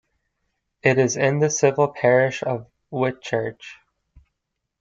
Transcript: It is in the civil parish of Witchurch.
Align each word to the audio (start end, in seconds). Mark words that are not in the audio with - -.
It 0.81 0.97
is 0.97 1.15
in 1.15 1.37
the 1.37 1.51
civil 1.51 1.87
parish 1.89 2.41
of 2.41 2.65
Witchurch. 2.91 3.75